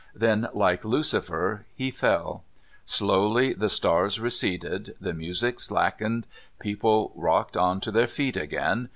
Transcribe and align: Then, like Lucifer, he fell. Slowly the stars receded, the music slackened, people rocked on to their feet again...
Then, 0.15 0.47
like 0.53 0.83
Lucifer, 0.83 1.67
he 1.75 1.91
fell. 1.91 2.43
Slowly 2.87 3.53
the 3.53 3.69
stars 3.69 4.19
receded, 4.19 4.95
the 4.99 5.13
music 5.13 5.59
slackened, 5.59 6.25
people 6.59 7.13
rocked 7.15 7.55
on 7.55 7.79
to 7.81 7.91
their 7.91 8.07
feet 8.07 8.35
again... 8.35 8.89